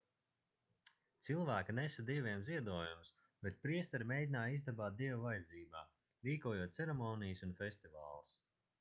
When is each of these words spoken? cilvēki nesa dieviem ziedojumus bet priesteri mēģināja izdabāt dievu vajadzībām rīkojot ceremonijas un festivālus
cilvēki 1.27 1.75
nesa 1.79 2.05
dieviem 2.07 2.41
ziedojumus 2.47 3.11
bet 3.47 3.61
priesteri 3.67 4.09
mēģināja 4.15 4.57
izdabāt 4.59 4.99
dievu 5.05 5.23
vajadzībām 5.29 5.95
rīkojot 6.29 6.79
ceremonijas 6.81 7.49
un 7.51 7.59
festivālus 7.65 8.39